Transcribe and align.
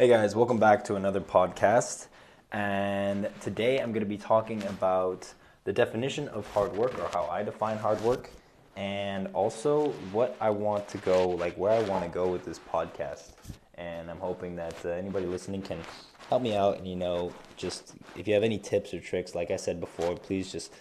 Hey 0.00 0.08
guys, 0.08 0.34
welcome 0.34 0.56
back 0.56 0.82
to 0.84 0.94
another 0.94 1.20
podcast. 1.20 2.06
And 2.52 3.28
today 3.42 3.80
I'm 3.80 3.92
going 3.92 4.00
to 4.00 4.08
be 4.08 4.16
talking 4.16 4.62
about 4.62 5.30
the 5.64 5.74
definition 5.74 6.26
of 6.28 6.50
hard 6.54 6.72
work 6.72 6.98
or 6.98 7.06
how 7.12 7.26
I 7.26 7.42
define 7.42 7.76
hard 7.76 8.00
work 8.00 8.30
and 8.76 9.28
also 9.34 9.90
what 10.10 10.38
I 10.40 10.48
want 10.48 10.88
to 10.88 10.96
go, 10.96 11.28
like 11.28 11.54
where 11.58 11.72
I 11.72 11.82
want 11.82 12.02
to 12.04 12.08
go 12.08 12.28
with 12.28 12.46
this 12.46 12.58
podcast. 12.58 13.32
And 13.74 14.10
I'm 14.10 14.20
hoping 14.20 14.56
that 14.56 14.74
uh, 14.86 14.88
anybody 14.88 15.26
listening 15.26 15.60
can 15.60 15.82
help 16.30 16.40
me 16.40 16.56
out 16.56 16.78
and 16.78 16.88
you 16.88 16.96
know, 16.96 17.30
just 17.58 17.92
if 18.16 18.26
you 18.26 18.32
have 18.32 18.42
any 18.42 18.56
tips 18.56 18.94
or 18.94 19.00
tricks, 19.00 19.34
like 19.34 19.50
I 19.50 19.56
said 19.56 19.80
before, 19.80 20.16
please 20.16 20.50
just 20.50 20.72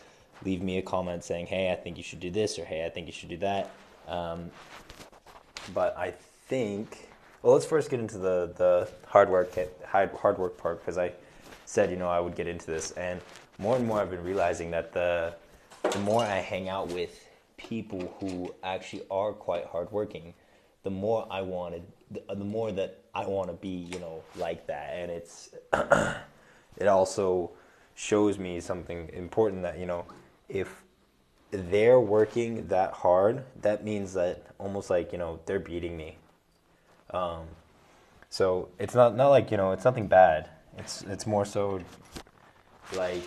leave 0.46 0.62
me 0.62 0.78
a 0.78 0.82
comment 0.82 1.26
saying, 1.26 1.48
hey, 1.48 1.74
I 1.74 1.76
think 1.76 1.98
you 1.98 2.04
should 2.04 2.22
do 2.22 2.32
this 2.32 2.58
or 2.58 2.64
hey, 2.64 2.86
I 2.86 2.90
think 2.90 3.06
you 3.08 3.12
should 3.12 3.28
do 3.28 3.38
that. 3.40 3.70
Um, 4.08 4.50
but 5.74 5.98
I 5.98 6.12
think 6.48 7.09
well, 7.42 7.54
let's 7.54 7.66
first 7.66 7.90
get 7.90 8.00
into 8.00 8.18
the 8.18 8.52
the 8.58 8.90
hard 9.08 9.30
work 9.30 9.58
hard 9.86 10.12
hard 10.12 10.38
work 10.38 10.58
part 10.58 10.80
because 10.80 10.98
I 10.98 11.14
said 11.66 11.90
you 11.90 11.98
know 11.98 12.10
I 12.10 12.20
would 12.20 12.36
get 12.36 12.48
into 12.48 12.66
this, 12.68 12.92
and 12.92 13.22
more 13.58 13.76
and 13.76 13.86
more 13.88 14.02
I've 14.02 14.10
been 14.10 14.24
realizing 14.24 14.72
that 14.72 14.94
the 14.94 15.36
the 15.92 16.00
more 16.00 16.24
I 16.24 16.38
hang 16.38 16.68
out 16.68 16.90
with 16.90 17.26
people 17.58 18.18
who 18.20 18.54
actually 18.64 19.04
are 19.10 19.32
quite 19.32 19.66
hardworking, 19.66 20.34
the 20.84 20.90
more 20.90 21.28
I 21.30 21.42
wanted, 21.42 21.84
the, 22.12 22.24
the 22.36 22.44
more 22.44 22.72
that 22.74 23.04
I 23.16 23.26
want 23.26 23.50
to 23.50 23.56
be, 23.56 23.70
you 23.70 24.00
know, 24.00 24.22
like 24.36 24.68
that, 24.68 24.96
and 24.96 25.12
it's 25.12 25.50
it 26.78 26.88
also 26.88 27.52
shows 27.96 28.38
me 28.38 28.60
something 28.60 29.10
important 29.14 29.62
that 29.64 29.78
you 29.80 29.86
know 29.86 30.06
if 30.50 30.84
they're 31.52 32.00
working 32.00 32.68
that 32.68 32.92
hard, 32.92 33.44
that 33.62 33.84
means 33.84 34.14
that 34.14 34.46
almost 34.58 34.90
like 34.90 35.14
you 35.14 35.18
know 35.18 35.40
they're 35.46 35.60
beating 35.60 35.96
me 35.96 36.18
um, 37.12 37.46
so 38.30 38.70
it's 38.78 38.94
not 38.94 39.16
not 39.16 39.30
like 39.30 39.52
you 39.52 39.58
know 39.58 39.72
it's 39.72 39.86
nothing 39.86 40.08
bad. 40.08 40.50
It's 40.78 41.02
it's 41.04 41.26
more 41.26 41.46
so 41.46 41.82
like 42.96 43.24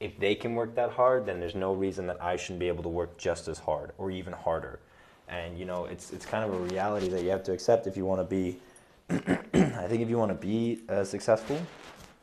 if 0.00 0.18
they 0.18 0.34
can 0.34 0.54
work 0.54 0.74
that 0.74 0.90
hard, 0.90 1.26
then 1.26 1.38
there's 1.38 1.54
no 1.54 1.72
reason 1.72 2.06
that 2.08 2.22
I 2.22 2.36
shouldn't 2.36 2.58
be 2.58 2.68
able 2.68 2.82
to 2.82 2.88
work 2.88 3.16
just 3.18 3.46
as 3.46 3.58
hard 3.60 3.92
or 3.98 4.10
even 4.10 4.32
harder. 4.32 4.80
And 5.28 5.58
you 5.58 5.64
know, 5.64 5.86
it's 5.86 6.12
it's 6.12 6.26
kind 6.26 6.44
of 6.44 6.54
a 6.54 6.58
reality 6.64 7.08
that 7.08 7.22
you 7.22 7.30
have 7.30 7.42
to 7.44 7.52
accept 7.52 7.86
if 7.86 7.96
you 7.96 8.04
want 8.04 8.20
to 8.20 8.24
be. 8.24 8.58
I 9.10 9.86
think 9.88 10.02
if 10.02 10.08
you 10.08 10.18
want 10.18 10.30
to 10.30 10.46
be 10.46 10.82
uh, 10.88 11.04
successful, 11.04 11.60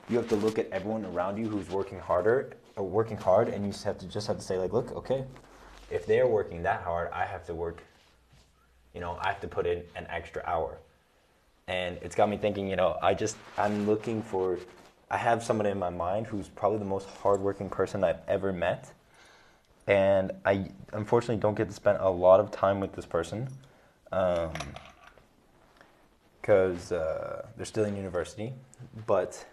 you 0.10 0.18
have 0.18 0.28
to 0.30 0.36
look 0.36 0.58
at 0.58 0.70
everyone 0.72 1.06
around 1.06 1.38
you 1.38 1.48
who's 1.48 1.70
working 1.70 2.00
harder, 2.00 2.54
or 2.76 2.84
uh, 2.84 2.88
working 2.88 3.18
hard, 3.18 3.50
and 3.50 3.66
you 3.66 3.72
just 3.72 3.84
have 3.84 3.98
to 4.00 4.08
just 4.08 4.28
have 4.28 4.38
to 4.38 4.44
say 4.44 4.58
like, 4.58 4.74
look, 4.74 4.92
okay, 4.96 5.26
if 5.92 6.06
they're 6.06 6.28
working 6.28 6.64
that 6.64 6.82
hard, 6.82 7.10
I 7.12 7.26
have 7.26 7.46
to 7.48 7.54
work 7.54 7.84
you 9.00 9.06
know, 9.06 9.18
I 9.22 9.28
have 9.28 9.40
to 9.40 9.48
put 9.48 9.66
in 9.66 9.82
an 9.96 10.06
extra 10.10 10.44
hour. 10.46 10.78
And 11.70 11.98
it's 12.02 12.16
got 12.16 12.28
me 12.28 12.36
thinking, 12.36 12.68
you 12.68 12.76
know, 12.76 12.98
I 13.02 13.14
just, 13.14 13.38
I'm 13.58 13.88
looking 13.88 14.22
for, 14.22 14.60
I 15.10 15.16
have 15.16 15.42
someone 15.42 15.68
in 15.68 15.80
my 15.80 15.90
mind 15.90 16.28
who's 16.28 16.50
probably 16.50 16.80
the 16.80 16.86
most 16.86 17.08
hardworking 17.08 17.70
person 17.70 18.04
I've 18.04 18.20
ever 18.28 18.52
met. 18.52 18.92
And 19.88 20.34
I 20.44 20.70
unfortunately 20.92 21.38
don't 21.38 21.56
get 21.56 21.70
to 21.70 21.74
spend 21.74 22.00
a 22.02 22.10
lot 22.10 22.42
of 22.42 22.52
time 22.52 22.82
with 22.82 22.92
this 22.92 23.06
person 23.06 23.48
because 24.10 24.52
um, 26.92 27.00
uh, 27.00 27.44
they're 27.56 27.66
still 27.66 27.86
in 27.86 27.96
university. 27.96 28.52
But 29.08 29.46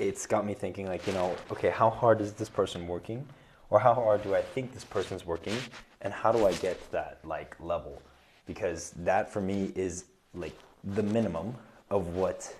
it's 0.00 0.26
got 0.26 0.44
me 0.44 0.54
thinking, 0.54 0.88
like, 0.88 1.06
you 1.06 1.12
know, 1.12 1.36
okay, 1.52 1.70
how 1.70 1.88
hard 1.88 2.20
is 2.20 2.32
this 2.32 2.48
person 2.48 2.88
working? 2.88 3.24
Or 3.70 3.78
how 3.78 3.94
hard 3.94 4.24
do 4.24 4.34
I 4.34 4.42
think 4.42 4.74
this 4.74 4.84
person's 4.84 5.24
working? 5.24 5.56
And 6.00 6.12
how 6.12 6.32
do 6.32 6.44
I 6.48 6.52
get 6.54 6.84
to 6.86 6.92
that, 6.92 7.20
like, 7.22 7.54
level? 7.60 8.02
Because 8.46 8.92
that 8.98 9.32
for 9.32 9.40
me 9.40 9.72
is 9.74 10.04
like 10.34 10.56
the 10.84 11.02
minimum 11.02 11.54
of 11.90 12.08
what 12.08 12.54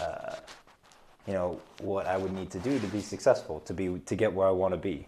uh, 0.00 0.36
you 1.26 1.32
know 1.32 1.60
what 1.80 2.06
I 2.06 2.16
would 2.16 2.32
need 2.32 2.50
to 2.50 2.58
do 2.58 2.78
to 2.78 2.86
be 2.88 3.00
successful 3.00 3.60
to 3.60 3.72
be 3.72 3.98
to 3.98 4.14
get 4.14 4.32
where 4.32 4.46
I 4.46 4.50
want 4.50 4.74
to 4.74 4.78
be. 4.78 5.06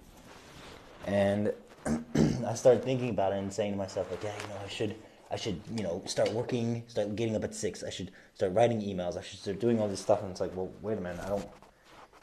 And 1.07 1.53
I 2.47 2.55
started 2.55 2.85
thinking 2.85 3.11
about 3.11 3.33
it 3.33 3.39
and 3.39 3.53
saying 3.53 3.73
to 3.73 3.79
myself 3.79 4.11
like 4.11 4.23
yeah 4.23 4.35
you 4.41 4.49
know 4.49 4.61
I 4.65 4.69
should 4.69 4.95
I 5.31 5.37
should 5.37 5.61
you 5.77 5.83
know 5.83 6.03
start 6.07 6.33
working 6.33 6.85
start 6.87 7.17
getting 7.17 7.37
up 7.37 7.45
at 7.45 7.55
six. 7.55 7.83
I 7.83 7.91
should 7.91 8.13
start 8.35 8.53
writing 8.55 8.81
emails. 8.81 9.19
I 9.19 9.23
should 9.23 9.41
start 9.41 9.61
doing 9.61 9.81
all 9.81 9.89
this 9.89 10.01
stuff. 10.01 10.23
And 10.23 10.31
it's 10.31 10.41
like 10.41 10.55
well 10.57 10.71
wait 10.83 10.99
a 10.99 11.01
minute. 11.01 11.21
I 11.25 11.29
don't 11.29 11.47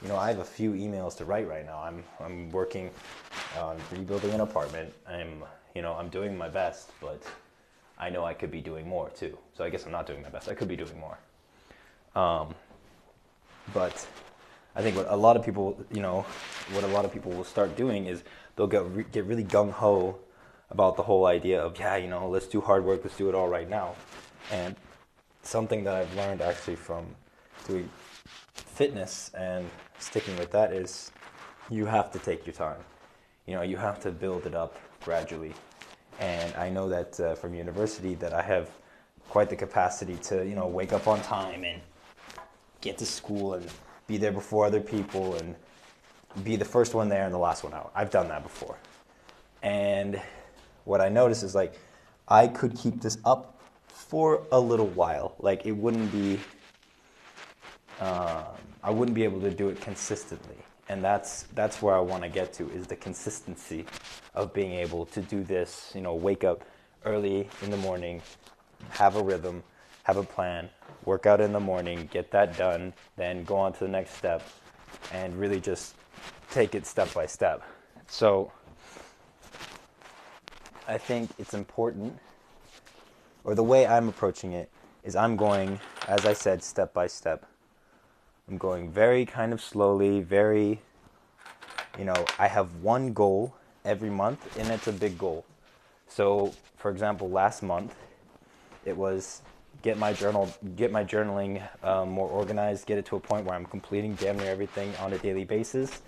you 0.01 0.07
know 0.07 0.17
I 0.17 0.29
have 0.29 0.39
a 0.39 0.45
few 0.45 0.71
emails 0.71 1.15
to 1.17 1.25
write 1.25 1.47
right 1.47 1.65
now. 1.65 1.81
I'm 1.81 2.03
I'm 2.19 2.49
working 2.49 2.89
on 3.59 3.77
rebuilding 3.91 4.31
an 4.31 4.41
apartment. 4.41 4.93
I'm 5.07 5.43
you 5.75 5.81
know 5.81 5.93
I'm 5.93 6.09
doing 6.09 6.37
my 6.37 6.49
best 6.49 6.89
but 6.99 7.21
I 7.97 8.09
know 8.09 8.25
I 8.25 8.33
could 8.33 8.51
be 8.51 8.61
doing 8.61 8.87
more 8.87 9.09
too. 9.09 9.37
So 9.53 9.63
I 9.63 9.69
guess 9.69 9.85
I'm 9.85 9.91
not 9.91 10.05
doing 10.05 10.21
my 10.21 10.29
best. 10.29 10.49
I 10.49 10.53
could 10.53 10.67
be 10.67 10.75
doing 10.75 10.99
more. 10.99 11.17
Um, 12.15 12.53
but 13.73 14.07
I 14.75 14.81
think 14.81 14.95
what 14.97 15.07
a 15.09 15.15
lot 15.15 15.37
of 15.37 15.45
people, 15.45 15.79
you 15.91 16.01
know, 16.01 16.25
what 16.71 16.83
a 16.83 16.87
lot 16.87 17.05
of 17.05 17.13
people 17.13 17.31
will 17.31 17.43
start 17.43 17.75
doing 17.75 18.07
is 18.07 18.23
they'll 18.55 18.67
get 18.67 18.85
re- 18.85 19.05
get 19.11 19.25
really 19.25 19.43
gung 19.43 19.71
ho 19.71 20.19
about 20.69 20.95
the 20.95 21.03
whole 21.03 21.25
idea 21.25 21.61
of 21.61 21.79
yeah, 21.79 21.95
you 21.95 22.07
know, 22.07 22.27
let's 22.27 22.47
do 22.47 22.59
hard 22.59 22.83
work, 22.83 23.01
let's 23.03 23.17
do 23.17 23.29
it 23.29 23.35
all 23.35 23.47
right 23.47 23.69
now. 23.69 23.95
And 24.51 24.75
something 25.43 25.83
that 25.83 25.95
I've 25.95 26.13
learned 26.15 26.41
actually 26.41 26.75
from 26.75 27.05
doing 27.67 27.89
fitness 28.53 29.31
and 29.37 29.69
sticking 29.99 30.35
with 30.37 30.51
that 30.51 30.73
is 30.73 31.11
you 31.69 31.85
have 31.85 32.11
to 32.11 32.19
take 32.19 32.45
your 32.45 32.53
time. 32.53 32.79
You 33.45 33.55
know, 33.55 33.61
you 33.61 33.77
have 33.77 33.99
to 34.01 34.11
build 34.11 34.45
it 34.45 34.55
up 34.55 34.77
gradually 35.03 35.53
and 36.19 36.53
I 36.55 36.69
know 36.69 36.89
that 36.89 37.19
uh, 37.19 37.35
from 37.35 37.53
university 37.53 38.15
that 38.15 38.33
I 38.33 38.41
have 38.41 38.69
quite 39.29 39.49
the 39.49 39.55
capacity 39.55 40.15
to 40.15 40.45
you 40.45 40.55
know 40.55 40.67
wake 40.67 40.93
up 40.93 41.07
on 41.07 41.21
time 41.21 41.63
and 41.63 41.81
get 42.81 42.97
to 42.99 43.05
school 43.05 43.53
and 43.53 43.65
be 44.07 44.17
there 44.17 44.31
before 44.31 44.65
other 44.65 44.81
people 44.81 45.35
and 45.35 45.55
be 46.43 46.55
the 46.55 46.65
first 46.65 46.93
one 46.93 47.09
there 47.09 47.25
and 47.25 47.33
the 47.33 47.37
last 47.37 47.63
one 47.63 47.73
out. 47.73 47.91
I've 47.95 48.11
done 48.11 48.27
that 48.29 48.43
before, 48.43 48.77
and 49.61 50.21
what 50.85 51.01
I 51.01 51.09
notice 51.09 51.43
is 51.43 51.55
like 51.55 51.73
I 52.27 52.47
could 52.47 52.75
keep 52.75 53.01
this 53.01 53.17
up 53.25 53.59
for 53.87 54.45
a 54.51 54.59
little 54.59 54.87
while. 54.87 55.35
Like 55.39 55.65
it 55.65 55.73
wouldn't 55.73 56.11
be. 56.11 56.39
Um, 57.99 58.43
I 58.83 58.89
wouldn't 58.89 59.15
be 59.15 59.23
able 59.23 59.39
to 59.41 59.51
do 59.51 59.69
it 59.69 59.79
consistently 59.79 60.57
and 60.89 61.03
that's 61.03 61.43
that's 61.55 61.81
where 61.81 61.95
I 61.95 61.99
want 61.99 62.23
to 62.23 62.29
get 62.29 62.53
to 62.53 62.69
is 62.71 62.87
the 62.87 62.95
consistency 62.95 63.85
of 64.33 64.53
being 64.53 64.73
able 64.73 65.05
to 65.07 65.21
do 65.21 65.43
this. 65.43 65.91
You 65.95 66.01
know, 66.01 66.15
wake 66.15 66.43
up 66.43 66.63
early 67.05 67.49
in 67.61 67.69
the 67.71 67.77
morning, 67.77 68.21
have 68.89 69.15
a 69.15 69.23
rhythm, 69.23 69.63
have 70.03 70.17
a 70.17 70.23
plan, 70.23 70.69
work 71.05 71.25
out 71.25 71.41
in 71.41 71.53
the 71.53 71.59
morning, 71.59 72.09
get 72.11 72.31
that 72.31 72.57
done, 72.57 72.93
then 73.15 73.43
go 73.43 73.55
on 73.55 73.73
to 73.73 73.79
the 73.79 73.87
next 73.87 74.15
step, 74.15 74.41
and 75.11 75.37
really 75.39 75.59
just 75.59 75.95
take 76.51 76.75
it 76.75 76.85
step 76.85 77.13
by 77.13 77.25
step. 77.25 77.63
So 78.07 78.51
I 80.87 80.97
think 80.97 81.31
it's 81.39 81.53
important, 81.53 82.17
or 83.43 83.55
the 83.55 83.63
way 83.63 83.87
I'm 83.87 84.09
approaching 84.09 84.53
it 84.53 84.69
is 85.03 85.15
I'm 85.15 85.35
going, 85.35 85.79
as 86.07 86.25
I 86.25 86.33
said, 86.33 86.63
step 86.63 86.93
by 86.93 87.07
step 87.07 87.45
I'm 88.49 88.57
going 88.57 88.91
very 88.91 89.25
kind 89.25 89.53
of 89.53 89.61
slowly, 89.61 90.21
very, 90.21 90.81
you 91.97 92.05
know, 92.05 92.25
I 92.37 92.47
have 92.47 92.75
one 92.81 93.13
goal 93.13 93.55
every 93.85 94.09
month, 94.09 94.57
and 94.59 94.69
it's 94.69 94.87
a 94.87 94.91
big 94.91 95.17
goal. 95.17 95.45
So, 96.07 96.53
for 96.77 96.91
example, 96.91 97.29
last 97.29 97.63
month, 97.63 97.95
it 98.85 98.95
was 98.95 99.41
get 99.81 99.97
my 99.97 100.13
journal, 100.13 100.53
get 100.75 100.91
my 100.91 101.03
journaling 101.03 101.61
um, 101.83 102.09
more 102.09 102.27
organized, 102.27 102.85
get 102.85 102.97
it 102.97 103.05
to 103.05 103.15
a 103.15 103.19
point 103.19 103.45
where 103.45 103.55
I'm 103.55 103.65
completing 103.65 104.13
damn 104.15 104.37
near 104.37 104.51
everything 104.51 104.93
on 104.97 105.13
a 105.13 105.17
daily 105.17 105.45
basis. 105.45 106.01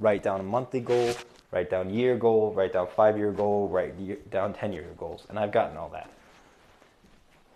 Write 0.00 0.22
down 0.22 0.40
a 0.40 0.42
monthly 0.42 0.80
goal, 0.80 1.14
write 1.52 1.70
down 1.70 1.90
year 1.90 2.16
goal, 2.16 2.52
write 2.52 2.72
down 2.72 2.88
five 2.94 3.16
year 3.16 3.32
goal, 3.32 3.68
write 3.68 3.94
year, 3.94 4.18
down 4.30 4.52
ten 4.52 4.72
year 4.72 4.84
goals, 4.98 5.26
and 5.28 5.38
I've 5.38 5.52
gotten 5.52 5.76
all 5.76 5.88
that. 5.90 6.10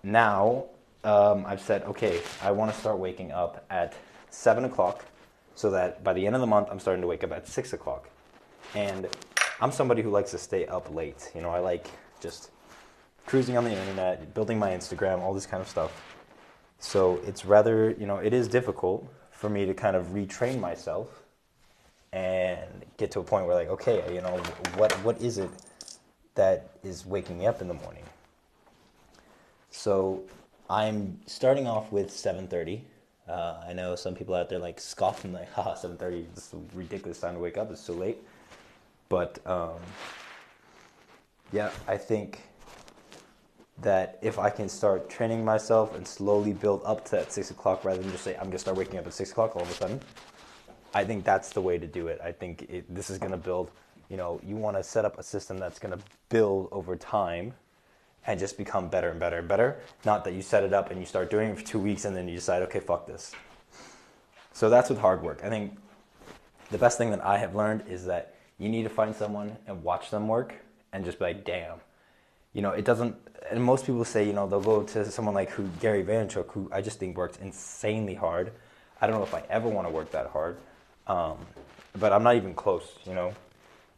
Now 0.03 0.67
um, 1.05 1.45
I've 1.47 1.61
said, 1.61 1.83
okay, 1.83 2.21
I 2.43 2.53
want 2.53 2.73
to 2.73 2.79
start 2.79 2.99
waking 2.99 3.33
up 3.33 3.65
at 3.71 3.95
seven 4.31 4.65
o'clock, 4.65 5.05
so 5.55 5.71
that 5.71 6.03
by 6.03 6.13
the 6.13 6.27
end 6.27 6.35
of 6.35 6.41
the 6.41 6.47
month, 6.47 6.69
I'm 6.71 6.81
starting 6.81 7.03
to 7.03 7.07
wake 7.07 7.25
up 7.25 7.33
at 7.33 7.47
six 7.47 7.73
o'clock. 7.73 8.09
And 8.75 9.09
I'm 9.61 9.73
somebody 9.73 10.03
who 10.03 10.11
likes 10.11 10.31
to 10.31 10.39
stay 10.39 10.67
up 10.67 10.95
late. 10.95 11.31
You 11.35 11.43
know, 11.43 11.51
I 11.51 11.59
like 11.59 11.89
just 12.21 12.51
cruising 13.27 13.57
on 13.57 13.65
the 13.65 13.73
internet, 13.73 14.35
building 14.35 14.59
my 14.59 14.71
Instagram, 14.71 15.21
all 15.21 15.35
this 15.35 15.47
kind 15.47 15.61
of 15.61 15.69
stuff. 15.69 16.17
So 16.79 17.21
it's 17.27 17.45
rather, 17.45 17.91
you 17.91 18.07
know, 18.07 18.17
it 18.17 18.33
is 18.33 18.49
difficult 18.49 19.07
for 19.31 19.49
me 19.49 19.67
to 19.67 19.75
kind 19.75 19.97
of 19.97 20.07
retrain 20.09 20.59
myself 20.59 21.23
and 22.13 22.85
get 22.97 23.11
to 23.13 23.21
a 23.21 23.23
point 23.23 23.47
where 23.47 23.55
like, 23.55 23.69
okay, 23.69 24.03
you 24.13 24.21
know, 24.21 24.37
what 24.77 24.93
what 25.05 25.21
is 25.21 25.39
it 25.39 25.51
that 26.35 26.71
is 26.83 27.07
waking 27.07 27.39
me 27.39 27.47
up 27.47 27.61
in 27.61 27.69
the 27.69 27.75
morning? 27.75 28.05
So 29.71 30.25
I'm 30.69 31.21
starting 31.27 31.67
off 31.67 31.93
with 31.93 32.11
7:30 32.11 32.81
uh, 33.31 33.65
I 33.67 33.73
know 33.73 33.95
some 33.95 34.15
people 34.15 34.35
out 34.35 34.49
there 34.49 34.59
like 34.59 34.81
scoffing 34.81 35.33
like, 35.33 35.53
haha, 35.55 35.75
7.30, 35.75 36.27
this 36.35 36.53
is 36.53 36.55
ridiculous 36.75 37.21
time 37.21 37.35
to 37.35 37.41
wake 37.41 37.57
up, 37.57 37.71
it's 37.71 37.81
so 37.81 37.93
late. 37.93 38.19
But 39.09 39.39
um, 39.47 39.81
yeah, 41.53 41.71
I 41.87 41.97
think 41.97 42.41
that 43.81 44.19
if 44.21 44.39
I 44.39 44.51
can 44.51 44.69
start 44.69 45.09
training 45.09 45.45
myself 45.45 45.95
and 45.95 46.07
slowly 46.07 46.53
build 46.53 46.83
up 46.85 47.05
to 47.07 47.11
that 47.13 47.33
six 47.33 47.51
o'clock 47.51 47.85
rather 47.85 48.03
than 48.03 48.11
just 48.11 48.25
say 48.25 48.37
I'm 48.37 48.47
gonna 48.47 48.59
start 48.59 48.77
waking 48.77 48.99
up 48.99 49.07
at 49.07 49.15
six 49.15 49.31
o'clock 49.31 49.57
all 49.57 49.63
of 49.63 49.71
a 49.71 49.75
sudden, 49.75 50.01
I 50.93 51.05
think 51.05 51.25
that's 51.25 51.51
the 51.51 51.61
way 51.61 51.79
to 51.79 51.87
do 51.87 52.09
it. 52.09 52.21
I 52.23 52.33
think 52.33 52.67
it, 52.69 52.95
this 52.95 53.11
is 53.11 53.19
gonna 53.19 53.37
build. 53.37 53.71
You 54.09 54.17
know, 54.17 54.41
you 54.45 54.57
want 54.57 54.77
to 54.77 54.83
set 54.83 55.05
up 55.05 55.19
a 55.19 55.23
system 55.23 55.59
that's 55.59 55.79
gonna 55.79 55.99
build 56.29 56.69
over 56.73 56.97
time 56.97 57.55
and 58.27 58.39
just 58.39 58.59
become 58.59 58.89
better 58.89 59.11
and 59.11 59.19
better 59.19 59.39
and 59.39 59.49
better. 59.49 59.79
Not 60.05 60.25
that 60.25 60.35
you 60.35 60.43
set 60.43 60.63
it 60.63 60.73
up 60.73 60.91
and 60.91 61.01
you 61.01 61.07
start 61.07 61.31
doing 61.31 61.51
it 61.51 61.59
for 61.59 61.65
two 61.65 61.79
weeks 61.79 62.05
and 62.05 62.17
then 62.17 62.29
you 62.29 62.35
decide, 62.35 62.63
okay, 62.63 62.81
fuck 62.81 63.07
this. 63.07 63.33
So 64.53 64.69
that's 64.69 64.91
with 64.91 64.99
hard 64.99 65.23
work. 65.23 65.41
I 65.43 65.49
think 65.49 65.79
the 66.71 66.79
best 66.79 66.99
thing 66.99 67.11
that 67.11 67.25
I 67.25 67.39
have 67.39 67.55
learned 67.55 67.85
is 67.89 68.07
that 68.07 68.35
you 68.59 68.69
need 68.69 68.83
to 68.83 68.89
find 68.89 69.15
someone 69.15 69.57
and 69.67 69.83
watch 69.83 70.11
them 70.11 70.29
work 70.29 70.55
and 70.93 71.05
just 71.05 71.19
be 71.19 71.25
like, 71.25 71.45
damn. 71.45 71.79
You 72.53 72.63
know, 72.63 72.73
it 72.73 72.85
doesn't, 72.85 73.17
and 73.51 73.63
most 73.63 73.87
people 73.87 74.05
say, 74.05 74.27
you 74.27 74.33
know, 74.33 74.47
they'll 74.49 74.61
go 74.61 74.83
to 74.83 75.11
someone 75.11 75.35
like 75.35 75.51
who 75.51 75.69
Gary 75.81 76.03
Vaynerchuk, 76.03 76.51
who 76.51 76.69
I 76.73 76.83
just 76.83 76.99
think 76.99 77.17
works 77.17 77.39
insanely 77.39 78.15
hard. 78.15 78.53
I 79.01 79.07
don't 79.07 79.17
know 79.17 79.23
if 79.23 79.35
I 79.35 79.43
ever 79.49 79.69
want 79.69 79.87
to 79.87 79.93
work 79.93 80.11
that 80.11 80.27
hard, 80.27 80.59
um, 81.07 81.39
but 81.99 82.13
I'm 82.13 82.23
not 82.23 82.37
even 82.37 82.55
close. 82.55 82.87
You 83.07 83.15
know, 83.15 83.35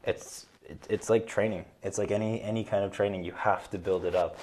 it's 0.05 0.47
it, 0.69 0.87
it's 0.89 1.11
like 1.11 1.27
training. 1.27 1.65
It's 1.83 1.99
like 1.99 2.11
any 2.11 2.43
any 2.43 2.65
kind 2.65 2.85
of 2.85 2.93
training. 2.93 3.25
You 3.25 3.33
have 3.33 3.71
to 3.71 3.79
build 3.79 4.05
it 4.05 4.15
up. 4.15 4.39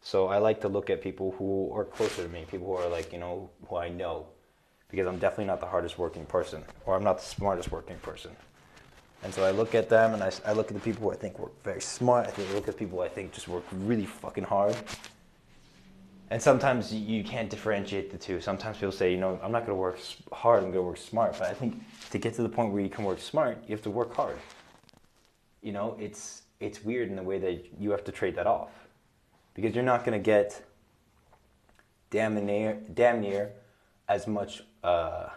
So 0.00 0.28
I 0.28 0.38
like 0.38 0.60
to 0.62 0.68
look 0.68 0.90
at 0.90 1.02
people 1.02 1.34
who 1.38 1.70
are 1.72 1.84
closer 1.84 2.22
to 2.22 2.28
me, 2.28 2.46
people 2.50 2.66
who 2.66 2.74
are 2.74 2.88
like 2.88 3.12
you 3.12 3.18
know 3.18 3.50
who 3.68 3.76
I 3.76 3.88
know, 3.88 4.26
because 4.90 5.06
I'm 5.06 5.18
definitely 5.18 5.46
not 5.46 5.60
the 5.60 5.66
hardest 5.66 5.98
working 5.98 6.26
person, 6.26 6.64
or 6.86 6.94
I'm 6.94 7.04
not 7.04 7.18
the 7.18 7.24
smartest 7.24 7.72
working 7.72 7.96
person. 7.98 8.30
And 9.24 9.34
so 9.34 9.44
I 9.44 9.50
look 9.50 9.74
at 9.74 9.88
them, 9.88 10.14
and 10.14 10.22
I, 10.22 10.30
I 10.46 10.52
look 10.52 10.68
at 10.68 10.74
the 10.74 10.80
people 10.80 11.02
who 11.02 11.12
I 11.12 11.16
think 11.16 11.38
work 11.40 11.52
very 11.64 11.80
smart. 11.80 12.28
I 12.28 12.30
think 12.30 12.50
I 12.50 12.54
look 12.54 12.68
at 12.68 12.76
people 12.76 13.00
I 13.00 13.08
think 13.08 13.32
just 13.32 13.48
work 13.48 13.64
really 13.72 14.06
fucking 14.06 14.44
hard. 14.44 14.76
And 16.30 16.40
sometimes 16.40 16.92
you 16.92 17.24
can't 17.24 17.48
differentiate 17.48 18.12
the 18.12 18.18
two. 18.18 18.40
Sometimes 18.40 18.76
people 18.76 18.92
say, 18.92 19.10
you 19.10 19.16
know, 19.16 19.40
I'm 19.42 19.50
not 19.50 19.60
going 19.60 19.70
to 19.70 19.80
work 19.80 19.98
hard. 20.30 20.58
I'm 20.58 20.70
going 20.70 20.74
to 20.74 20.82
work 20.82 20.98
smart. 20.98 21.32
But 21.38 21.48
I 21.48 21.54
think 21.54 21.82
to 22.10 22.18
get 22.18 22.34
to 22.34 22.42
the 22.42 22.50
point 22.50 22.70
where 22.70 22.82
you 22.82 22.90
can 22.90 23.04
work 23.04 23.18
smart, 23.18 23.58
you 23.66 23.74
have 23.74 23.82
to 23.84 23.90
work 23.90 24.14
hard 24.14 24.36
you 25.62 25.72
know, 25.72 25.96
it's 25.98 26.42
it's 26.60 26.82
weird 26.84 27.08
in 27.08 27.16
the 27.16 27.22
way 27.22 27.38
that 27.38 27.66
you 27.78 27.90
have 27.90 28.04
to 28.04 28.12
trade 28.12 28.34
that 28.36 28.46
off 28.46 28.70
because 29.54 29.74
you're 29.74 29.84
not 29.84 30.04
going 30.04 30.18
to 30.18 30.24
get 30.24 30.64
damn 32.10 32.34
near 32.44 32.78
damn 32.94 33.20
near 33.20 33.52
as 34.08 34.26
much 34.26 34.62
uh, 34.82 35.28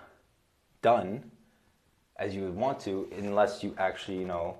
done 0.81 1.29
as 2.17 2.33
you 2.33 2.43
would 2.43 2.55
want 2.55 2.79
to 2.79 3.07
unless 3.17 3.63
you 3.63 3.75
actually 3.77 4.17
you 4.17 4.25
know 4.25 4.57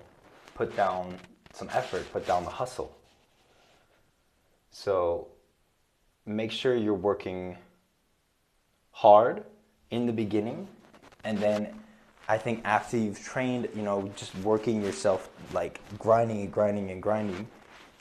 put 0.54 0.76
down 0.76 1.18
some 1.52 1.68
effort, 1.72 2.10
put 2.12 2.26
down 2.26 2.44
the 2.44 2.50
hustle. 2.50 2.96
So 4.70 5.28
make 6.24 6.50
sure 6.50 6.74
you're 6.74 6.94
working 6.94 7.56
hard 8.90 9.44
in 9.90 10.06
the 10.06 10.12
beginning 10.12 10.68
and 11.24 11.38
then 11.38 11.78
I 12.28 12.38
think 12.38 12.62
after 12.64 12.96
you've 12.96 13.22
trained, 13.22 13.68
you 13.74 13.82
know, 13.82 14.10
just 14.16 14.34
working 14.36 14.82
yourself, 14.82 15.28
like 15.52 15.80
grinding 15.98 16.40
and 16.40 16.52
grinding 16.52 16.90
and 16.90 17.02
grinding, 17.02 17.46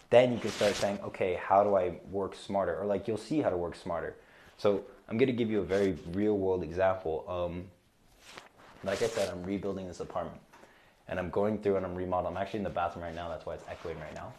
then 0.10 0.34
you 0.34 0.40
can 0.40 0.52
start 0.52 0.76
saying, 0.76 1.00
okay, 1.04 1.40
how 1.42 1.64
do 1.64 1.76
I 1.76 2.00
work 2.12 2.36
smarter? 2.36 2.78
Or 2.80 2.86
like 2.86 3.08
you'll 3.08 3.18
see 3.18 3.42
how 3.42 3.50
to 3.50 3.58
work 3.58 3.76
smarter. 3.76 4.16
So 4.58 4.84
I'm 5.10 5.18
to 5.18 5.34
give 5.34 5.50
you 5.50 5.60
a 5.60 5.66
very 5.66 5.98
real 6.14 6.38
world 6.38 6.64
example. 6.64 7.26
Um, 7.28 7.66
like 8.84 9.02
I 9.02 9.08
said, 9.08 9.30
I'm 9.30 9.44
rebuilding 9.44 9.88
this 9.88 10.00
apartment 10.00 10.40
and 11.08 11.20
I'm 11.20 11.30
going 11.30 11.58
through 11.58 11.78
and 11.78 11.86
I'm 11.86 11.96
remodeling. 11.96 12.36
I'm 12.36 12.42
actually 12.42 12.60
in 12.60 12.64
the 12.64 12.70
bathroom 12.70 13.04
right 13.04 13.16
now. 13.16 13.30
That's 13.30 13.46
why 13.46 13.56
it's 13.56 13.66
echoing 13.70 13.98
right 14.00 14.16
now. 14.16 14.34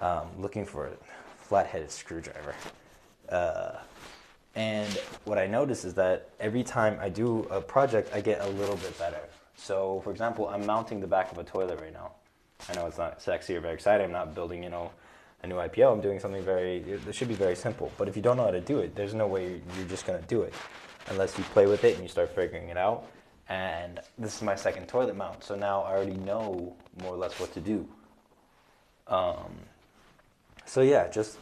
Um, 0.00 0.28
looking 0.38 0.64
for 0.64 0.86
a 0.86 0.92
flat-headed 1.40 1.90
screwdriver. 1.90 2.54
Uh, 3.28 3.72
and 4.58 4.92
what 5.24 5.38
I 5.38 5.46
notice 5.46 5.84
is 5.84 5.94
that 5.94 6.30
every 6.40 6.64
time 6.64 6.98
I 7.00 7.08
do 7.10 7.46
a 7.48 7.60
project, 7.60 8.12
I 8.12 8.20
get 8.20 8.40
a 8.40 8.48
little 8.48 8.74
bit 8.74 8.98
better. 8.98 9.20
So, 9.54 10.00
for 10.02 10.10
example, 10.10 10.48
I'm 10.48 10.66
mounting 10.66 10.98
the 10.98 11.06
back 11.06 11.30
of 11.30 11.38
a 11.38 11.44
toilet 11.44 11.80
right 11.80 11.92
now. 11.92 12.10
I 12.68 12.74
know 12.74 12.86
it's 12.86 12.98
not 12.98 13.22
sexy 13.22 13.54
or 13.54 13.60
very 13.60 13.74
exciting. 13.74 14.06
I'm 14.06 14.12
not 14.12 14.34
building, 14.34 14.64
you 14.64 14.70
know, 14.70 14.90
a 15.44 15.46
new 15.46 15.54
IPO. 15.54 15.92
I'm 15.92 16.00
doing 16.00 16.18
something 16.18 16.42
very, 16.42 16.78
it 16.78 17.14
should 17.14 17.28
be 17.28 17.34
very 17.34 17.54
simple. 17.54 17.92
But 17.96 18.08
if 18.08 18.16
you 18.16 18.22
don't 18.22 18.36
know 18.36 18.46
how 18.46 18.50
to 18.50 18.60
do 18.60 18.80
it, 18.80 18.96
there's 18.96 19.14
no 19.14 19.28
way 19.28 19.62
you're 19.76 19.86
just 19.86 20.06
going 20.06 20.20
to 20.20 20.26
do 20.26 20.42
it 20.42 20.52
unless 21.06 21.38
you 21.38 21.44
play 21.44 21.66
with 21.66 21.84
it 21.84 21.94
and 21.94 22.02
you 22.02 22.08
start 22.08 22.34
figuring 22.34 22.68
it 22.68 22.76
out. 22.76 23.06
And 23.48 24.00
this 24.18 24.34
is 24.34 24.42
my 24.42 24.56
second 24.56 24.88
toilet 24.88 25.14
mount. 25.14 25.44
So 25.44 25.54
now 25.54 25.82
I 25.82 25.92
already 25.92 26.16
know 26.16 26.74
more 27.00 27.14
or 27.14 27.16
less 27.16 27.38
what 27.38 27.54
to 27.54 27.60
do. 27.60 27.88
Um, 29.06 29.52
so 30.66 30.80
yeah, 30.80 31.06
just 31.06 31.38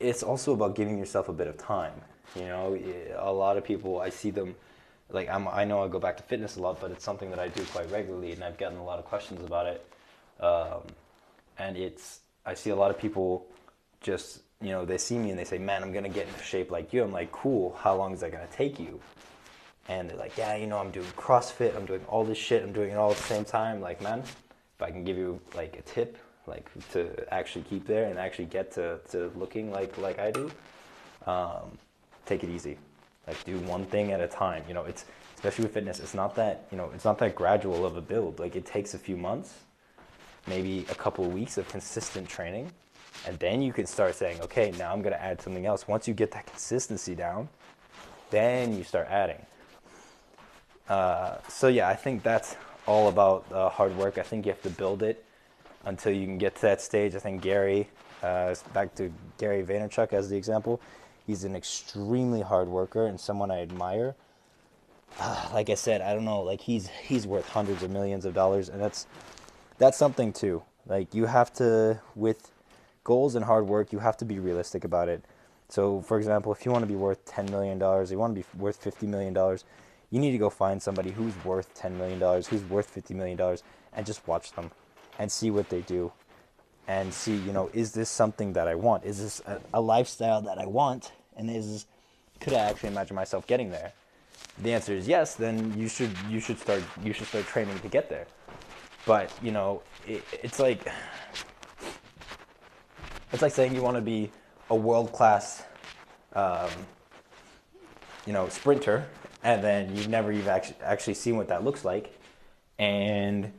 it's 0.00 0.22
also 0.22 0.52
about 0.52 0.74
giving 0.74 0.98
yourself 0.98 1.28
a 1.28 1.32
bit 1.32 1.46
of 1.46 1.56
time. 1.56 2.00
You 2.36 2.46
know, 2.46 2.78
a 3.16 3.32
lot 3.32 3.56
of 3.56 3.64
people 3.64 4.00
I 4.00 4.10
see 4.10 4.30
them 4.30 4.54
like 5.10 5.28
I'm, 5.28 5.48
I 5.48 5.64
know 5.64 5.82
I 5.82 5.88
go 5.88 5.98
back 5.98 6.16
to 6.16 6.22
fitness 6.22 6.56
a 6.56 6.60
lot, 6.60 6.80
but 6.80 6.90
it's 6.90 7.04
something 7.04 7.30
that 7.30 7.38
I 7.38 7.48
do 7.48 7.62
quite 7.64 7.90
regularly, 7.90 8.32
and 8.32 8.42
I've 8.42 8.58
gotten 8.58 8.78
a 8.78 8.84
lot 8.84 8.98
of 8.98 9.04
questions 9.04 9.44
about 9.44 9.66
it. 9.66 9.86
Um, 10.40 10.82
and 11.58 11.76
it's 11.76 12.20
I 12.44 12.54
see 12.54 12.70
a 12.70 12.76
lot 12.76 12.90
of 12.90 12.98
people 12.98 13.46
just 14.00 14.40
you 14.60 14.70
know 14.70 14.84
they 14.84 14.98
see 14.98 15.18
me 15.18 15.30
and 15.30 15.38
they 15.38 15.44
say, 15.44 15.58
"Man, 15.58 15.82
I'm 15.82 15.92
gonna 15.92 16.08
get 16.08 16.26
into 16.26 16.42
shape 16.42 16.70
like 16.70 16.92
you." 16.92 17.02
I'm 17.02 17.12
like, 17.12 17.32
"Cool. 17.32 17.76
How 17.80 17.94
long 17.94 18.12
is 18.12 18.20
that 18.20 18.32
gonna 18.32 18.48
take 18.48 18.78
you?" 18.78 19.00
And 19.88 20.08
they're 20.08 20.16
like, 20.16 20.36
"Yeah, 20.36 20.56
you 20.56 20.66
know, 20.66 20.78
I'm 20.78 20.90
doing 20.90 21.06
CrossFit. 21.16 21.76
I'm 21.76 21.86
doing 21.86 22.04
all 22.08 22.24
this 22.24 22.38
shit. 22.38 22.62
I'm 22.62 22.72
doing 22.72 22.90
it 22.90 22.96
all 22.96 23.10
at 23.10 23.16
the 23.16 23.22
same 23.22 23.44
time." 23.44 23.80
Like, 23.80 24.00
man, 24.00 24.20
if 24.20 24.82
I 24.82 24.90
can 24.90 25.04
give 25.04 25.16
you 25.16 25.40
like 25.54 25.76
a 25.76 25.82
tip, 25.82 26.16
like 26.46 26.68
to 26.92 27.32
actually 27.32 27.62
keep 27.62 27.86
there 27.86 28.04
and 28.04 28.18
actually 28.18 28.46
get 28.46 28.72
to, 28.72 29.00
to 29.10 29.32
looking 29.36 29.70
like 29.70 29.96
like 29.98 30.18
I 30.18 30.30
do, 30.30 30.50
um, 31.26 31.78
take 32.26 32.44
it 32.44 32.50
easy. 32.50 32.76
Like 33.26 33.42
do 33.44 33.58
one 33.60 33.86
thing 33.86 34.12
at 34.12 34.20
a 34.20 34.28
time. 34.28 34.62
You 34.68 34.74
know, 34.74 34.84
it's 34.84 35.06
especially 35.36 35.64
with 35.64 35.74
fitness. 35.74 36.00
It's 36.00 36.14
not 36.14 36.34
that 36.36 36.66
you 36.70 36.76
know 36.76 36.90
it's 36.94 37.04
not 37.04 37.18
that 37.18 37.34
gradual 37.34 37.86
of 37.86 37.96
a 37.96 38.02
build. 38.02 38.38
Like 38.38 38.56
it 38.56 38.66
takes 38.66 38.94
a 38.94 38.98
few 38.98 39.16
months, 39.16 39.54
maybe 40.46 40.86
a 40.90 40.94
couple 40.94 41.24
of 41.24 41.32
weeks 41.32 41.56
of 41.56 41.68
consistent 41.68 42.28
training, 42.28 42.70
and 43.26 43.38
then 43.38 43.62
you 43.62 43.72
can 43.72 43.86
start 43.86 44.14
saying, 44.14 44.40
okay, 44.42 44.72
now 44.78 44.92
I'm 44.92 45.02
to 45.02 45.22
add 45.22 45.40
something 45.40 45.64
else. 45.64 45.88
Once 45.88 46.06
you 46.06 46.14
get 46.14 46.30
that 46.32 46.46
consistency 46.46 47.14
down, 47.14 47.48
then 48.30 48.76
you 48.76 48.84
start 48.84 49.06
adding. 49.08 49.40
Uh, 50.88 51.38
so 51.48 51.68
yeah, 51.68 51.88
I 51.88 51.94
think 51.94 52.22
that's 52.22 52.56
all 52.86 53.08
about 53.08 53.50
uh, 53.50 53.70
hard 53.70 53.96
work. 53.96 54.18
I 54.18 54.22
think 54.22 54.44
you 54.44 54.52
have 54.52 54.60
to 54.62 54.70
build 54.70 55.02
it 55.02 55.24
until 55.84 56.12
you 56.12 56.26
can 56.26 56.38
get 56.38 56.54
to 56.56 56.62
that 56.62 56.80
stage. 56.80 57.14
I 57.14 57.18
think 57.18 57.42
Gary, 57.42 57.88
uh, 58.22 58.54
back 58.72 58.94
to 58.96 59.12
Gary 59.38 59.62
Vaynerchuk 59.62 60.12
as 60.12 60.28
the 60.28 60.36
example, 60.36 60.80
he's 61.26 61.44
an 61.44 61.54
extremely 61.54 62.42
hard 62.42 62.68
worker 62.68 63.06
and 63.06 63.20
someone 63.20 63.50
I 63.50 63.60
admire. 63.62 64.14
Uh, 65.20 65.48
like 65.52 65.70
I 65.70 65.74
said, 65.74 66.00
I 66.00 66.12
don't 66.14 66.24
know, 66.24 66.40
like 66.40 66.60
he's 66.60 66.88
he's 66.88 67.26
worth 67.26 67.48
hundreds 67.48 67.82
of 67.82 67.90
millions 67.90 68.24
of 68.24 68.34
dollars, 68.34 68.68
and 68.68 68.80
that's 68.80 69.06
that's 69.78 69.96
something 69.96 70.32
too. 70.32 70.62
Like 70.86 71.14
you 71.14 71.26
have 71.26 71.52
to 71.54 72.00
with 72.16 72.50
goals 73.04 73.34
and 73.34 73.44
hard 73.44 73.66
work, 73.68 73.92
you 73.92 74.00
have 74.00 74.16
to 74.16 74.24
be 74.24 74.38
realistic 74.38 74.82
about 74.84 75.08
it. 75.08 75.24
So, 75.68 76.00
for 76.00 76.18
example, 76.18 76.52
if 76.52 76.64
you 76.64 76.72
want 76.72 76.82
to 76.82 76.88
be 76.88 76.96
worth 76.96 77.24
ten 77.24 77.46
million 77.46 77.78
dollars, 77.78 78.10
you 78.10 78.18
want 78.18 78.34
to 78.34 78.40
be 78.40 78.46
worth 78.58 78.76
fifty 78.76 79.06
million 79.06 79.32
dollars, 79.32 79.64
you 80.10 80.18
need 80.18 80.32
to 80.32 80.38
go 80.38 80.50
find 80.50 80.82
somebody 80.82 81.12
who's 81.12 81.32
worth 81.44 81.72
ten 81.74 81.96
million 81.96 82.18
dollars, 82.18 82.48
who's 82.48 82.64
worth 82.64 82.86
fifty 82.86 83.14
million 83.14 83.36
dollars, 83.36 83.62
and 83.92 84.04
just 84.04 84.26
watch 84.26 84.52
them 84.52 84.72
and 85.18 85.30
see 85.30 85.50
what 85.50 85.68
they 85.68 85.80
do 85.82 86.12
and 86.86 87.12
see, 87.12 87.36
you 87.36 87.52
know, 87.52 87.70
is 87.72 87.92
this 87.92 88.10
something 88.10 88.52
that 88.54 88.68
I 88.68 88.74
want? 88.74 89.04
Is 89.04 89.18
this 89.18 89.40
a, 89.46 89.60
a 89.74 89.80
lifestyle 89.80 90.42
that 90.42 90.58
I 90.58 90.66
want? 90.66 91.12
And 91.36 91.50
is 91.50 91.86
could 92.40 92.52
I 92.52 92.58
actually 92.58 92.90
imagine 92.90 93.16
myself 93.16 93.46
getting 93.46 93.70
there? 93.70 93.92
The 94.62 94.72
answer 94.72 94.92
is 94.92 95.08
yes. 95.08 95.34
Then 95.34 95.78
you 95.78 95.88
should 95.88 96.10
you 96.28 96.40
should 96.40 96.58
start 96.58 96.82
you 97.02 97.12
should 97.12 97.26
start 97.26 97.46
training 97.46 97.78
to 97.80 97.88
get 97.88 98.08
there. 98.08 98.26
But 99.06 99.30
you 99.42 99.50
know, 99.50 99.82
it, 100.06 100.22
it's 100.42 100.58
like 100.58 100.86
it's 103.32 103.42
like 103.42 103.52
saying 103.52 103.74
you 103.74 103.82
want 103.82 103.96
to 103.96 104.02
be 104.02 104.30
a 104.70 104.74
world 104.74 105.12
class, 105.12 105.64
um, 106.34 106.70
you 108.26 108.32
know, 108.32 108.48
sprinter, 108.48 109.06
and 109.42 109.62
then 109.64 109.96
you've 109.96 110.08
never 110.08 110.32
even 110.32 110.48
actually 110.48 110.76
actually 110.82 111.14
seen 111.14 111.36
what 111.36 111.48
that 111.48 111.64
looks 111.64 111.84
like, 111.84 112.18
and 112.78 113.52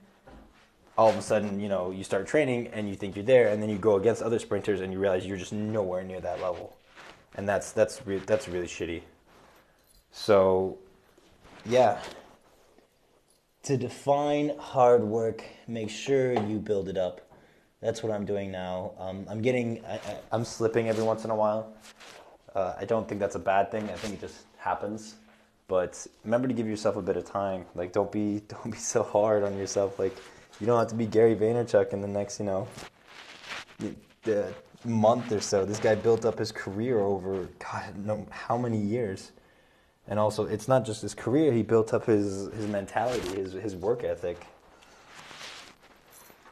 all 0.98 1.10
of 1.10 1.18
a 1.18 1.22
sudden, 1.22 1.60
you 1.60 1.68
know, 1.68 1.92
you 1.92 2.04
start 2.04 2.28
training 2.28 2.68
and 2.68 2.88
you 2.88 2.96
think 2.96 3.16
you're 3.16 3.26
there, 3.26 3.50
and 3.50 3.62
then 3.62 3.70
you 3.70 3.78
go 3.78 3.98
against 3.98 4.22
other 4.22 4.40
sprinters 4.40 4.82
and 4.82 4.94
you 4.94 5.00
realize 5.00 5.26
you're 5.26 5.38
just 5.38 5.54
nowhere 5.54 6.04
near 6.04 6.22
that 6.22 6.42
level, 6.42 6.78
and 7.36 7.48
that's 7.48 7.72
that's 7.72 8.06
re- 8.08 8.22
that's 8.26 8.48
really 8.48 8.68
shitty. 8.68 9.02
So, 10.16 10.78
yeah. 11.66 12.00
To 13.64 13.78
define 13.78 14.58
hard 14.58 15.04
work, 15.04 15.44
make 15.68 15.90
sure 15.90 16.34
you 16.34 16.58
build 16.58 16.88
it 16.88 16.98
up. 16.98 17.22
That's 17.82 18.02
what 18.02 18.14
I'm 18.14 18.26
doing 18.26 18.50
now. 18.50 18.94
Um, 18.98 19.26
I'm 19.30 19.42
getting, 19.42 19.84
I, 19.86 20.00
am 20.32 20.46
slipping 20.46 20.88
every 20.88 21.04
once 21.04 21.26
in 21.26 21.32
a 21.32 21.36
while. 21.36 21.74
Uh, 22.56 22.74
I 22.80 22.86
don't 22.86 23.08
think 23.10 23.20
that's 23.20 23.36
a 23.36 23.40
bad 23.40 23.72
thing. 23.72 23.84
I 23.90 23.94
think 23.94 24.14
it 24.14 24.22
just 24.22 24.46
happens. 24.58 25.16
But 25.68 26.08
remember 26.24 26.48
to 26.48 26.54
give 26.54 26.68
yourself 26.68 26.96
a 26.96 27.02
bit 27.02 27.18
of 27.18 27.26
time. 27.26 27.66
Like, 27.76 27.92
don't 27.92 28.12
be, 28.12 28.40
don't 28.48 28.72
be 28.72 28.78
so 28.78 29.04
hard 29.04 29.44
on 29.44 29.58
yourself. 29.58 30.00
Like, 30.00 30.16
you 30.60 30.68
don't 30.68 30.80
have 30.80 30.88
to 30.90 30.96
be 30.96 31.06
Gary 31.06 31.36
Vaynerchuk 31.36 31.94
in 31.94 32.02
the 32.02 32.08
next, 32.08 32.40
you 32.40 32.46
know, 32.46 32.68
the 34.24 34.54
month 34.84 35.32
or 35.32 35.42
so. 35.42 35.66
This 35.66 35.80
guy 35.80 35.96
built 35.96 36.26
up 36.26 36.40
his 36.40 36.52
career 36.52 37.00
over 37.00 37.48
God, 37.60 37.98
no, 37.98 38.26
how 38.30 38.58
many 38.58 38.78
years? 38.78 39.32
And 40.08 40.20
also, 40.20 40.46
it's 40.46 40.68
not 40.68 40.86
just 40.86 41.02
his 41.02 41.16
career; 41.16 41.52
he 41.52 41.64
built 41.64 41.94
up 41.94 42.06
his 42.06 42.48
his 42.54 42.68
mentality, 42.68 43.36
his 43.36 43.54
his 43.54 43.76
work 43.76 44.04
ethic. 44.04 44.46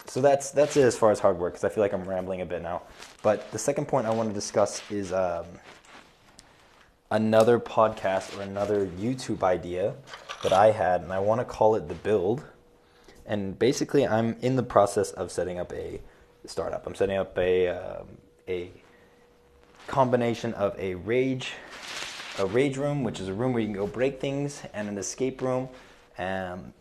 So 0.08 0.22
that's 0.22 0.52
that's 0.52 0.76
it 0.76 0.84
as 0.84 0.98
far 0.98 1.12
as 1.12 1.20
hard 1.20 1.38
work. 1.38 1.54
Because 1.54 1.64
I 1.64 1.70
feel 1.70 1.84
like 1.84 1.94
I'm 1.94 2.04
rambling 2.04 2.42
a 2.42 2.46
bit 2.46 2.64
now. 2.64 2.82
But 3.22 3.52
the 3.52 3.60
second 3.60 3.88
point 3.88 4.08
I 4.08 4.10
want 4.10 4.30
to 4.30 4.34
discuss 4.34 4.82
is 4.90 5.14
um, 5.14 5.46
another 7.12 7.60
podcast 7.60 8.38
or 8.38 8.42
another 8.42 8.88
YouTube 8.88 9.44
idea 9.44 9.94
that 10.42 10.52
I 10.52 10.72
had, 10.72 11.02
and 11.02 11.14
I 11.14 11.20
want 11.20 11.40
to 11.40 11.46
call 11.46 11.76
it 11.76 11.88
the 11.88 11.96
Build. 11.96 12.44
And 13.26 13.58
basically, 13.58 14.06
I'm 14.08 14.36
in 14.42 14.56
the 14.56 14.64
process 14.64 15.12
of 15.12 15.32
setting 15.32 15.60
up 15.60 15.72
a 15.74 16.02
startup. 16.46 16.86
I'm 16.86 16.96
setting 16.96 17.18
up 17.18 17.38
a 17.38 17.70
um, 17.70 18.08
a 18.48 18.72
combination 19.88 20.54
of 20.54 20.78
a 20.80 20.96
rage 20.96 21.54
a 22.40 22.46
rage 22.46 22.78
room, 22.78 23.04
which 23.04 23.20
is 23.20 23.28
a 23.28 23.34
room 23.34 23.54
where 23.54 23.62
you 23.62 23.68
can 23.68 23.76
go 23.76 23.88
break 23.88 24.20
things, 24.20 24.64
and 24.74 24.90
an 24.90 24.98
escape 24.98 25.42
room. 25.42 25.70
Um, 26.18 26.74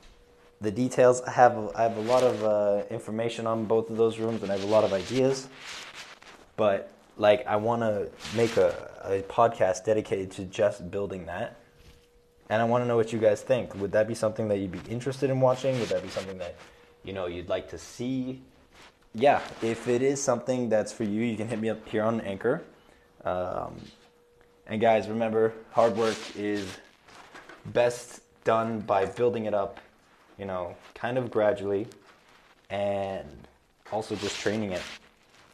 the 0.61 0.71
details 0.71 1.21
I 1.23 1.31
have 1.33 1.73
I 1.75 1.83
have 1.83 1.97
a 1.97 2.03
lot 2.03 2.23
of 2.23 2.43
uh, 2.43 2.83
information 2.91 3.47
on 3.47 3.65
both 3.65 3.91
of 3.91 3.97
those 3.97 4.19
rooms, 4.19 4.43
and 4.43 4.51
I 4.51 4.57
have 4.57 4.65
a 4.65 4.71
lot 4.73 4.85
of 4.85 4.93
ideas. 4.93 5.49
But 6.57 6.91
like, 7.17 7.47
I 7.47 7.57
want 7.57 7.83
to 7.83 8.09
make 8.37 8.57
a, 8.57 8.91
a 9.05 9.23
podcast 9.23 9.85
dedicated 9.85 10.31
to 10.33 10.45
just 10.45 10.91
building 10.91 11.27
that. 11.27 11.57
And 12.53 12.61
I 12.61 12.67
want 12.67 12.85
to 12.85 12.87
know 12.87 12.97
what 12.97 13.15
you 13.15 13.19
guys 13.19 13.41
think. 13.41 13.75
Would 13.77 13.93
that 13.93 14.07
be 14.07 14.15
something 14.15 14.47
that 14.49 14.59
you'd 14.59 14.73
be 14.73 14.83
interested 14.91 15.31
in 15.31 15.41
watching? 15.41 15.81
Would 15.81 15.89
that 15.89 16.03
be 16.03 16.11
something 16.11 16.37
that 16.37 16.55
you 17.03 17.15
know 17.15 17.25
you'd 17.25 17.49
like 17.49 17.71
to 17.71 17.79
see? 17.79 18.43
Yeah, 19.15 19.41
if 19.63 19.89
it 19.89 20.03
is 20.03 20.23
something 20.23 20.69
that's 20.69 20.93
for 20.93 21.05
you, 21.05 21.23
you 21.23 21.35
can 21.35 21.49
hit 21.49 21.59
me 21.59 21.71
up 21.71 21.89
here 21.89 22.03
on 22.03 22.21
Anchor. 22.21 22.63
Um, 23.25 23.81
and 24.67 24.83
guys, 24.83 25.09
remember, 25.09 25.55
hard 25.71 25.97
work 25.97 26.19
is 26.37 26.69
best 27.65 28.21
done 28.45 28.81
by 28.81 29.07
building 29.07 29.47
it 29.47 29.55
up, 29.55 29.81
you 30.39 30.45
know, 30.45 30.77
kind 30.93 31.17
of 31.17 31.31
gradually, 31.31 31.87
and 32.69 33.49
also 33.91 34.15
just 34.15 34.39
training 34.39 34.73
it. 34.73 34.83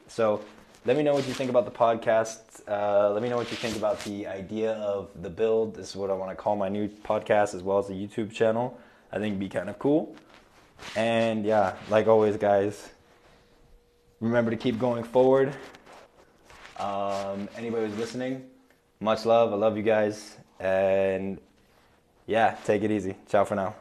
So 0.09 0.43
let 0.89 0.97
me 0.97 1.03
know 1.03 1.13
what 1.13 1.29
you 1.29 1.35
think 1.35 1.51
about 1.51 1.67
the 1.67 1.71
podcast. 1.71 2.67
Uh, 2.67 3.11
let 3.11 3.23
me 3.23 3.29
know 3.29 3.37
what 3.37 3.51
you 3.51 3.59
think 3.59 3.77
about 3.77 4.03
the 4.05 4.27
idea 4.27 4.73
of 4.73 5.11
the 5.21 5.29
build. 5.29 5.75
This 5.75 5.91
is 5.91 5.97
what 5.97 6.09
I 6.09 6.15
want 6.15 6.31
to 6.31 6.35
call 6.35 6.57
my 6.57 6.71
new 6.71 6.89
podcast 6.89 7.55
as 7.55 7.63
well 7.63 7.79
as 7.79 7.89
the 7.89 7.93
YouTube 7.93 8.33
channel. 8.33 8.75
I 9.13 9.17
think 9.17 9.33
it'd 9.33 9.39
be 9.39 9.51
kind 9.51 9.69
of 9.69 9.79
cool. 9.79 10.17
And 10.97 11.45
yeah, 11.45 11.77
like 11.91 12.07
always, 12.07 12.39
guys, 12.39 12.89
remember 14.21 14.51
to 14.51 14.57
keep 14.57 14.79
going 14.79 15.05
forward. 15.05 15.55
Um, 16.79 17.51
anybody 17.55 17.89
who's 17.89 17.99
listening, 17.99 18.47
much 18.99 19.27
love. 19.27 19.53
I 19.53 19.57
love 19.57 19.77
you 19.77 19.83
guys. 19.83 20.39
And 20.59 21.39
yeah, 22.27 22.57
take 22.65 22.83
it 22.83 22.91
easy. 22.91 23.15
Ciao 23.29 23.45
for 23.45 23.57
now. 23.57 23.75